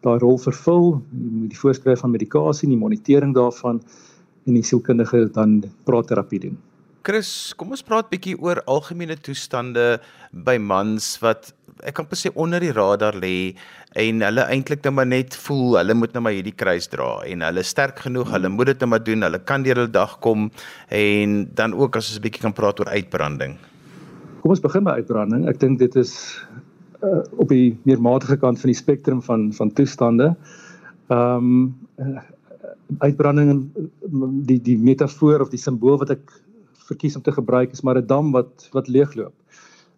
[0.03, 3.83] daai rol vervul met die voorskryf van medikasie en die monitering daarvan
[4.47, 6.59] en die sielkundige dan praatterapie doen.
[7.09, 9.97] Chris, kom ons praat bietjie oor algemene toestande
[10.45, 11.47] by mans wat
[11.89, 13.55] ek kan presies onder die radar lê
[14.03, 17.47] en hulle eintlik net maar net voel hulle moet net maar hierdie kruis dra en
[17.47, 20.51] hulle sterk genoeg, hulle moet dit net maar doen, hulle kan deur hulle dag kom
[20.99, 23.55] en dan ook as ons 'n bietjie kan praat oor uitbranding.
[24.43, 25.47] Kom ons begin by uitbranding.
[25.49, 26.13] Ek dink dit is
[27.01, 30.37] uh, op die meer matige kant van die spektrum van van toestande.
[31.09, 31.73] Ehm
[32.05, 32.21] um,
[33.01, 33.61] uitbranding en
[34.45, 36.37] die die metafoor of die simbool wat ek
[36.89, 39.35] verkies om te gebruik is maar 'n dam wat wat leegloop.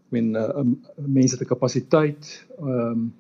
[0.07, 0.64] Ek meen uh,
[0.96, 3.12] mense 'n kapasiteit ehm um,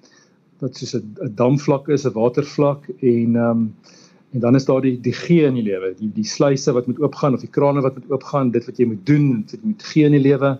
[0.60, 3.74] wat soos 'n damvlak is, 'n watervlak en ehm um,
[4.32, 7.00] en dan is daar die die gee in die lewe, die die sluise wat moet
[7.00, 10.04] oopgaan of die krane wat moet oopgaan, dit wat jy moet doen, dit moet gee
[10.04, 10.58] in die lewe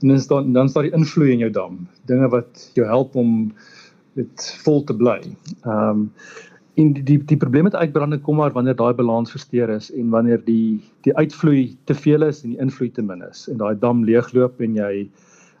[0.00, 3.52] en dan staan dan staan die invloed in jou dam dinge wat jou help om
[4.14, 5.20] dit vol te bly.
[5.62, 6.10] Ehm um,
[6.74, 10.08] en die die, die probleem met uitbranding kom maar wanneer daai balans versteur is en
[10.10, 13.46] wanneer die die uitvloei te veel is en die invloed te min is.
[13.52, 14.92] En daai dam leegloop en jy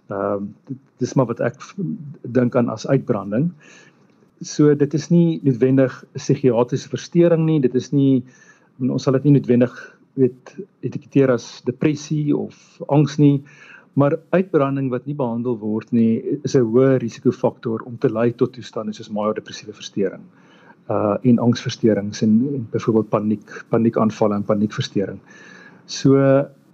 [0.08, 1.56] ehm um, dis maar wat ek
[2.36, 3.50] dink aan as uitbranding.
[4.40, 8.22] So dit is nie noodwendig psigiatriese verstoring nie, dit is nie
[8.80, 9.74] ons sal dit nie noodwendig
[10.20, 10.54] weet
[10.86, 12.56] etiketeer as depressie of
[12.88, 13.42] angs nie.
[13.98, 18.52] Maar uitbranding wat nie behandel word nie is 'n hoë risikofaktor om te lei tot
[18.52, 20.24] toestande soos major depressiewe verstoring
[20.90, 25.20] uh en angsversteurings en, en byvoorbeeld paniek, paniekaanvalle en paniekversteuring.
[25.86, 26.18] So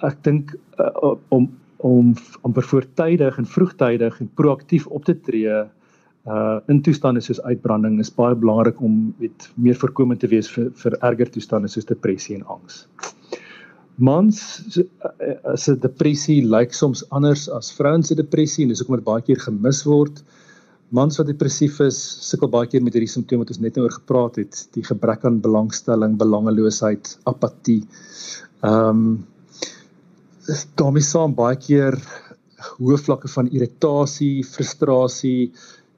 [0.07, 5.47] ek dink uh, om om om voortydig en vroegtydig en proaktief op te tree
[6.27, 10.71] uh in toestande soos uitbranding is baie belangrik om weet meer voorkomend te wees vir
[10.83, 12.89] vir erger toestande soos depressie en angs.
[13.99, 14.41] Mans
[15.55, 19.41] se depressie lyk soms anders as vrouens se depressie en dis hoekom dit baie keer
[19.43, 20.23] gemis word.
[20.89, 23.93] Mans wat depressief is, sukkel baie keer met hierdie simptome wat ons net nou oor
[23.93, 27.83] gepraat het, die gebrek aan belangstelling, belangeloosheid, apatie.
[28.65, 29.11] Ehm um,
[30.81, 31.99] daarmee saam baie keer
[32.79, 35.51] hoë vlakke van irritasie, frustrasie,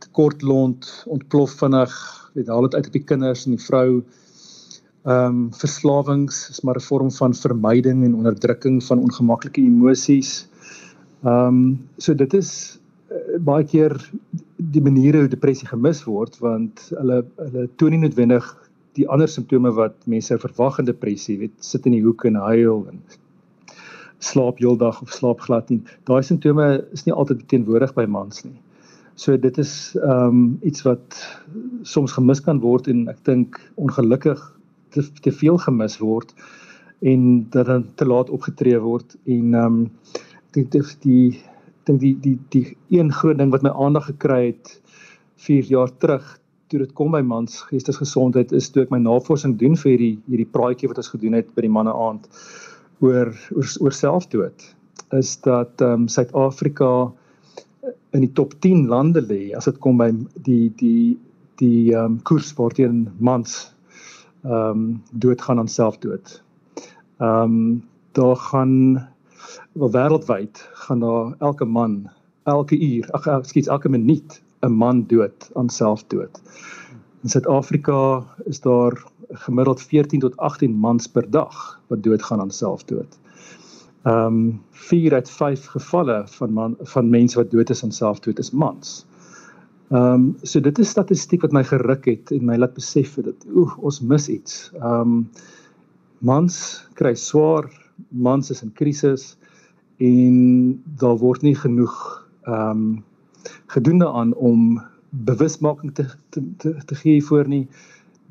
[0.03, 1.95] tekortlont, ontplof vinnig,
[2.35, 4.03] weet haal dit uit op die kinders en die vrou.
[5.07, 10.49] Ehm um, verslawings is maar 'n vorm van vermyding en onderdrukking van ongemaklike emosies.
[11.23, 12.81] Ehm um, so dit is
[13.13, 13.95] uh, baie keer
[14.61, 18.47] die maniere hoe depressie gemis word want hulle hulle toon nie noodwendig
[18.99, 22.87] die ander simptome wat mense verwag in depressie, weet sit in die hoek en huil
[22.91, 23.03] en
[24.21, 25.81] slaap heeldag of slaap glad nie.
[26.09, 28.59] Daai simptome is nie altyd teenwoordig by mans nie.
[29.21, 31.21] So dit is ehm um, iets wat
[31.83, 34.41] soms gemis kan word en ek dink ongelukkig
[34.95, 36.35] te, te veel gemis word
[37.01, 39.81] en dat dan te laat opgetree word en ehm um,
[40.51, 41.39] ek dink die
[41.89, 42.65] dink die die die
[42.99, 44.81] een groot ding wat my aandag gekry het
[45.47, 46.37] 4 jaar terug
[46.71, 50.51] toe dit kom by mans geestesgesondheid is toe ek my navorsing doen vir hierdie hierdie
[50.57, 52.29] praatjie wat ons gedoen het by die manne aand
[53.01, 54.69] oor oor, oor selfdood
[55.19, 57.11] is dat ehm um, Suid-Afrika
[58.15, 60.11] in die top 10 lande lê as dit kom by
[60.47, 61.19] die die
[61.63, 63.59] die ehm um, koers waarteen mans
[64.45, 66.43] ehm um, doodgaan aan selfdood.
[67.19, 68.75] Ehm um, daar gaan
[69.73, 72.11] wel wêreldwyd gaan daar elke man
[72.43, 76.41] elke uur, ag ekskuus, elke minuut 'n man dood aan selfdood.
[77.23, 83.19] In Suid-Afrika is daar gemiddeld 14 tot 18 mans per dag wat doodgaan aan selfdood.
[84.03, 88.39] Ehm um, 4 uit 5 gevalle van man van mense wat dood is aan selfdood
[88.39, 89.07] is mans.
[89.91, 93.47] Ehm um, so dit is statistiek wat my geruk het en my laat besef dat
[93.55, 94.71] oeh ons mis iets.
[94.81, 95.31] Ehm um,
[96.19, 97.69] mans kry swaar,
[98.09, 99.37] mans is in krisis
[99.97, 101.97] en daar word nie genoeg
[102.49, 103.05] ehm um,
[103.73, 107.69] gedoen daaraan om bewusmaking te te te, te gee voor nie.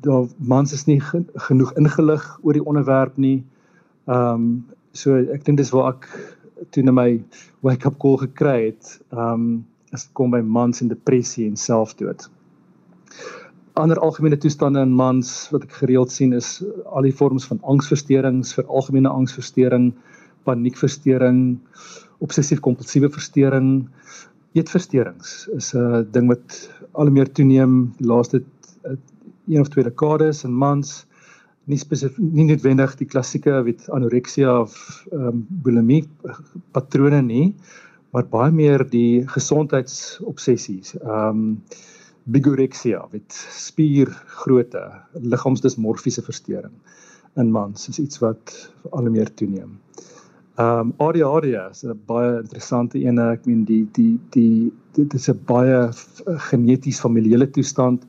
[0.00, 3.44] Daar mans is nie gen, genoeg ingelig oor die onderwerp nie.
[4.06, 6.08] Ehm um, so ek dink dis waar ek
[6.70, 7.22] toe na my
[7.60, 9.00] wake up call gekry het.
[9.10, 12.28] Ehm um, as dit kom by mans en depressie en selfdood.
[13.78, 16.58] Ander algemene toestande in mans wat ek gereeld sien is
[16.90, 19.92] al die vorms van angsversteurings, vir algemene angsversteuring,
[20.48, 21.58] paniekversteuring,
[22.24, 23.88] obsessief-kompulsiewe versteuring,
[24.58, 26.56] eetversteurings is 'n ding wat
[26.92, 28.42] al meer toeneem die laaste
[28.84, 28.96] uh,
[29.46, 31.06] een of twee dekades in mans.
[31.66, 34.74] Nie spesifiek nie noodwendig die klassieke weet anoreksia of
[35.12, 36.02] ehm um, bulimie
[36.72, 37.54] patrone nie
[38.10, 40.96] maar baie meer die gesondheidsobsessies.
[41.00, 41.46] Ehm um,
[42.28, 46.74] bigorexia weet spiergrootte liggaamsdismorfiese versteuring
[47.40, 48.56] in mans is iets wat
[48.90, 49.78] al hoe meer toeneem.
[50.60, 53.18] Ehm um, ADHD is 'n baie interessante een.
[53.18, 55.88] Ek meen die die die dit is 'n baie
[56.50, 58.04] geneties familiale toestand.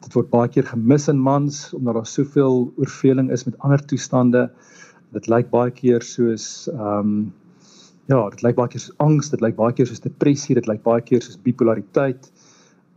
[0.00, 4.50] Dit word baie keer gemis in mans omdat daar soveel oorveling is met ander toestande.
[5.12, 7.32] Dit lyk baie keer soos ehm um,
[8.06, 10.82] ja, dit lyk baie keer soos angs, dit lyk baie keer soos depressie, dit lyk
[10.82, 12.32] baie keer soos bipolariteit.
[12.32, 12.43] Ehm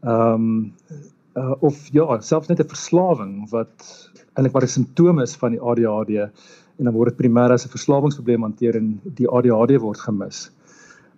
[0.07, 0.73] um,
[1.37, 3.87] uh, of ja, selfs net 'n verslawing wat
[4.33, 6.31] eintlik maar 'n simptoom is van die ADHD
[6.77, 10.51] en dan word dit primêr as 'n verslawingsprobleem hanteer en die ADHD word gemis.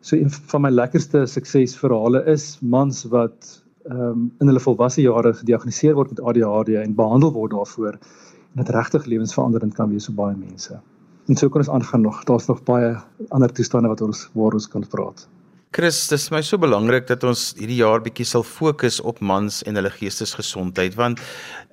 [0.02, 5.34] So een van my lekkerste suksesverhale is mans wat ehm um, in hulle volwasse jare
[5.34, 7.94] gediagnoseer word met ADHD en behandel word daarvoor
[8.56, 10.80] en dit regtig lewensveranderend kan wees vir baie mense.
[11.28, 12.24] En so kan ons aangaan nog.
[12.24, 12.96] Daar's nog baie
[13.30, 15.28] ander toestande wat ons waar ons kan praat.
[15.72, 19.60] Chris, dit is my so belangrik dat ons hierdie jaar bietjie sal fokus op mans
[19.70, 21.22] en hulle geestesgesondheid want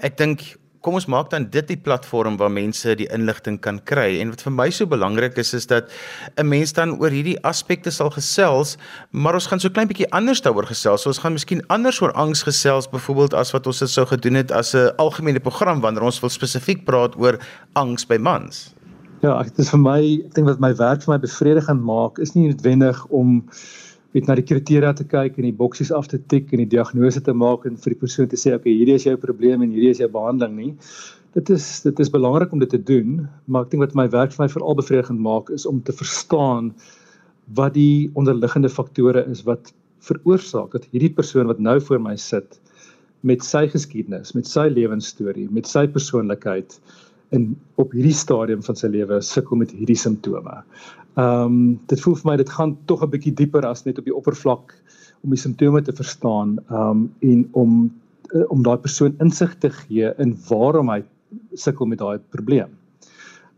[0.04, 0.44] ek dink
[0.85, 4.20] kom ons maak dan dit die platform waar mense die inligting kan kry.
[4.20, 5.88] En wat vir my so belangrik is is dat
[6.36, 8.76] 'n mens dan oor hierdie aspekte sal gesels,
[9.11, 11.03] maar ons gaan so klein bietjie anders daaroor gesels.
[11.03, 14.34] So ons gaan miskien anders oor angs gesels byvoorbeeld as wat ons dit sou gedoen
[14.34, 17.38] het as 'n algemene program wanneer ons wil spesifiek praat oor
[17.72, 18.74] angs by mans.
[19.22, 22.34] Ja, dit is vir my, ek dink wat my werk vir my bevredigend maak is
[22.34, 23.49] nie noodwendig om
[24.14, 27.22] weet na die kriteria te kyk en die boksies af te tik en die diagnose
[27.24, 29.94] te maak en vir die persoon te sê okay hierdie is jou probleem en hierdie
[29.94, 30.74] is jou behandeling nie.
[31.36, 34.32] Dit is dit is belangrik om dit te doen, maar ek dink wat my werk
[34.36, 36.70] vir my veral bevredigend maak is om te verstaan
[37.59, 39.72] wat die onderliggende faktore is wat
[40.07, 42.61] veroorsaak dat hierdie persoon wat nou voor my sit
[43.26, 46.78] met sy geskiedenis, met sy lewensstorie, met sy persoonlikheid
[47.35, 50.62] in op hierdie stadium van sy lewe sukkel met hierdie simptome.
[51.16, 51.61] Ehm um,
[51.91, 54.74] dit voel vir my dit gaan tog 'n bietjie dieper as net op die oppervlak
[55.24, 57.77] om die simptome te verstaan ehm um, en om
[58.35, 61.03] uh, om daai persoon insig te gee in waarom hy
[61.55, 62.70] sukkel met daai probleem.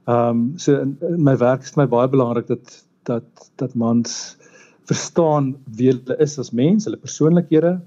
[0.07, 4.37] Ehm um, so in, in my werk is my baie belangrik dat dat dat mans
[4.89, 7.81] verstaan wie hulle is as mens, hulle persoonlikhede,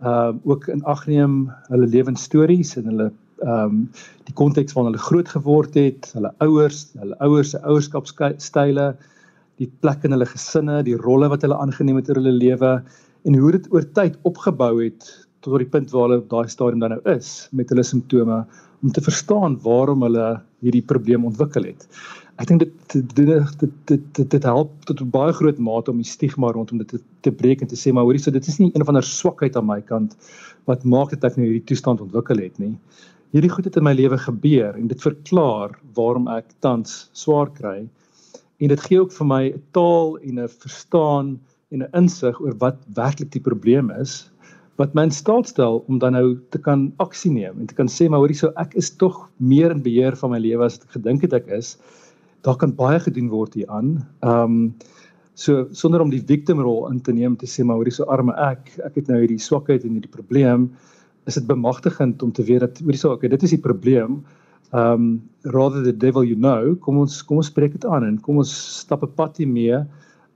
[0.00, 3.10] ehm uh, ook in ag neem hulle lewensstories en hulle
[3.42, 3.90] ehm um,
[4.28, 8.88] die konteks waarin hulle groot geword het, hulle ouers, hulle ouers se ouerskapstyle,
[9.58, 12.72] die plek in hulle gesinne, die rolle wat hulle aangeneem het in hulle lewe
[13.24, 15.08] en hoe dit oor tyd opgebou het
[15.40, 18.44] tot op die punt waar hulle op daai stadium dan nou is met hulle simptome
[18.82, 20.28] om te verstaan waarom hulle
[20.62, 21.86] hierdie probleem ontwikkel het.
[22.38, 25.98] Ek dink dit dit dit dit dit, dit help tot 'n baie groot mate om
[25.98, 28.58] die stigma rondom dit te, te breek en te sê maar hoorie so dit is
[28.58, 30.14] nie een van 'n swakheid aan my kant
[30.66, 32.78] wat maak dat ek nou hierdie toestand ontwikkel het nie
[33.32, 37.88] hierdie goed het in my lewe gebeur en dit verklaar waarom ek tans swaar kry.
[38.58, 41.38] En dit gee ook vir my 'n taal en 'n verstaan
[41.70, 44.30] en 'n insig oor wat werklik die probleem is
[44.78, 47.88] wat my in staat stel om dan nou te kan aksie neem en te kan
[47.90, 50.94] sê maar hoorie so ek is tog meer in beheer van my lewe as ek
[50.94, 51.76] gedink het ek is.
[52.46, 54.06] Daar kan baie gedoen word hieraan.
[54.22, 54.74] Ehm um,
[55.38, 58.72] so sonder om die victimrol in te neem te sê maar hoorie so arme ek,
[58.86, 60.70] ek het nou hierdie swakheid en hierdie probleem
[61.28, 64.22] is dit bemagtigend om te weet dat hoorie so okay dit is die probleem.
[64.76, 65.08] Um
[65.44, 68.54] rather the devil you know kom ons kom ons spreek dit aan en kom ons
[68.80, 69.84] stap 'n pad hiermee.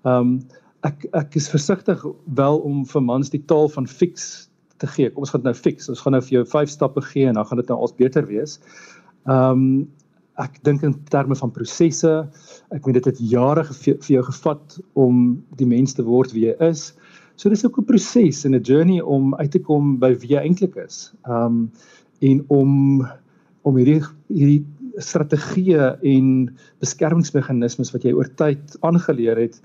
[0.05, 0.41] Um
[0.85, 5.11] ek ek is versigtig wel om vir mans die taal van fix te gee.
[5.11, 5.89] Kom ons gaan nou fix.
[5.89, 8.27] Ons gaan nou vir jou vyf stappe gee en dan gaan dit nou als beter
[8.27, 8.59] wees.
[9.25, 9.89] Um
[10.41, 12.13] ek dink in terme van prosesse
[12.73, 16.57] ek weet dit het jare vir jou gevat om die mens te word wie jy
[16.71, 16.93] is
[17.43, 20.43] So dis ook 'n proses en 'n journey om uit te kom by wie jy
[20.47, 21.13] eintlik is.
[21.27, 21.73] Um
[22.21, 23.03] en om
[23.63, 24.65] om hierdie hierdie
[24.97, 26.29] strategieë en
[26.79, 29.61] beskermingsmeganismes wat jy oor tyd aangeleer het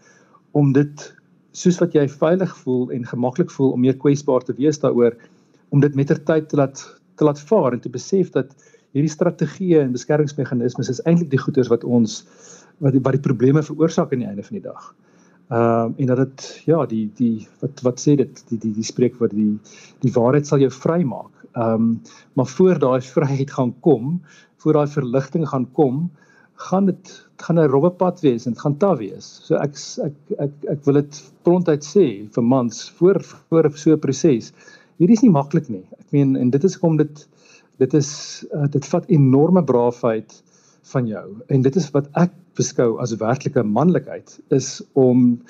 [0.52, 1.06] om dit
[1.52, 5.14] soos wat jy veilig voel en gemaklik voel om meer kwesbaar te wees daaroor
[5.70, 6.82] om dit mettertyd te laat
[7.16, 8.56] te laat vaar en te besef dat
[8.94, 12.24] hierdie strategieë en beskermingsmeganismes is eintlik die goeders wat ons
[12.80, 14.96] wat die, wat die probleme veroorsaak aan die einde van die dag.
[15.48, 18.84] Ehm um, en dat dit ja, die die wat wat sê dit die die die
[18.84, 19.54] spreek wat die
[20.04, 21.32] die waarheid sal jou vrymaak.
[21.54, 22.02] Ehm um,
[22.34, 24.22] maar voor daai vryheid gaan kom,
[24.58, 26.10] voor daai verligting gaan kom,
[26.68, 29.28] gaan dit gaan 'n rowwe pad wees en dit gaan taaf wees.
[29.46, 34.00] So ek ek ek ek wil dit prontuit sê vir mans voor voor so 'n
[34.00, 34.52] proses.
[34.98, 35.86] Hierdie is nie maklik nie.
[36.00, 37.28] Ek meen en dit is kom dit
[37.78, 40.44] dit is uh, dit vat enorme braafheid
[40.92, 45.42] van jou en dit is wat ek beskou as werklike manlikheid is om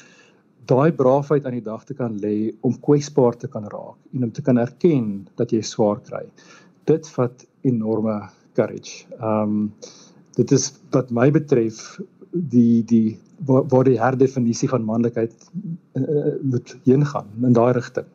[0.67, 4.33] daai braafheid aan die dag te kan lê om kwesbaar te kan raak en om
[4.33, 6.25] te kan erken dat jy swaar kry.
[6.89, 8.19] Dit vat enorme
[8.57, 9.05] courage.
[9.19, 9.71] Ehm um,
[10.37, 11.97] dit is wat my betref
[12.31, 13.17] die die
[13.47, 15.33] waar, waar die herdefinisie van manlikheid
[15.97, 18.05] uh, moet heen gaan in daai rigting.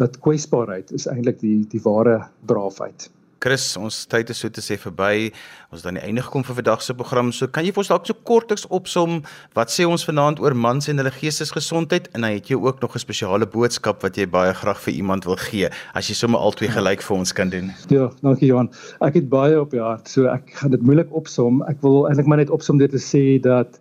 [0.00, 3.10] Dat kwesbaarheid is eintlik die die ware braafheid.
[3.42, 5.32] Chris, ons tyd is so te sê verby.
[5.74, 7.32] Ons het aan die einde gekom vir vandag se program.
[7.34, 9.16] So kan jy vir ons dalk so kortliks opsom
[9.58, 12.94] wat sê ons vanaand oor mans en hulle geestesgesondheid en dan het jy ook nog
[12.94, 16.68] 'n spesiale boodskap wat jy baie graag vir iemand wil gee as jy sommer albei
[16.68, 17.72] gelyk vir ons kan doen.
[17.88, 18.70] Ja, dankie Johan.
[19.00, 20.08] Ek het baie op die hart.
[20.08, 21.62] So ek gaan dit moeilik opsom.
[21.62, 23.80] Ek wil eintlik maar net opsom dit te sê dat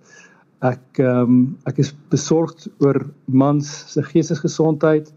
[0.61, 5.13] ek ehm um, ek is besorgd oor mans se geestesgesondheid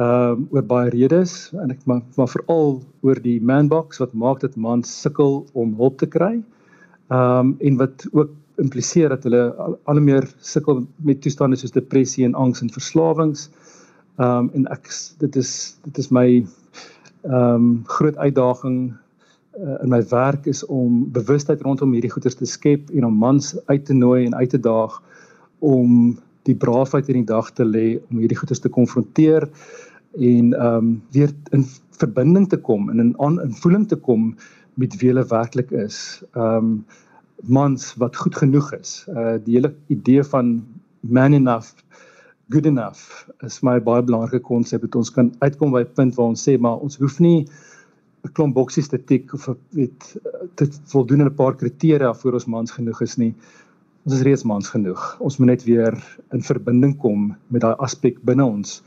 [0.00, 4.40] ehm um, oor baie redes en ek maar, maar veral oor die manbox wat maak
[4.40, 6.38] dat mans sukkel om hulp te kry.
[7.12, 11.76] Ehm um, en wat ook impliseer dat hulle al, al meer sukkel met toestande soos
[11.76, 13.50] depressie en angs en verslawings.
[14.16, 14.88] Ehm um, en ek
[15.20, 18.92] dit is dit is my ehm um, groot uitdaging
[19.60, 23.54] uh, in my werk is om bewustheid rondom hierdie goeters te skep en om mans
[23.66, 25.02] uit te nooi en uit te daag
[25.58, 26.18] om
[26.48, 29.48] die braafheid in die dag te lê om hierdie goedes te konfronteer
[30.18, 31.64] en ehm um, weer in
[31.98, 34.34] verbinding te kom en in aan in voeling te kom
[34.74, 36.22] met wie hulle werklik is.
[36.32, 36.84] Ehm um,
[37.42, 39.04] mans wat goed genoeg is.
[39.08, 40.64] Uh die hele idee van
[41.00, 41.74] man enough
[42.50, 46.32] good enough is my baie belangrike konsep dat ons kan uitkom by 'n punt waar
[46.34, 47.46] ons sê maar ons hoef nie
[48.24, 50.16] 'n klomp boksies te tik of weet
[50.60, 53.34] dit voldoen aan 'n paar kriteria voor ons mans genoeg is nie
[54.02, 55.02] ons is reeds mans genoeg.
[55.22, 55.96] Ons moet net weer
[56.34, 58.80] in verbinding kom met daai aspek binne ons